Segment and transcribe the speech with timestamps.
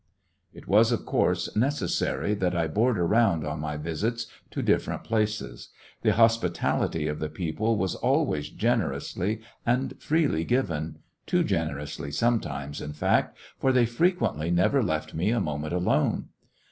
[0.01, 0.03] '^
[0.51, 4.63] It was, of course, necessary that I board Entertained by around, on my visits to
[4.63, 5.69] different places.
[6.01, 12.09] The '^^""^ hospitality of the people was always gener ously and freely given— too generously
[12.11, 16.29] some times, in fact, for they frequently never left me a moment alone.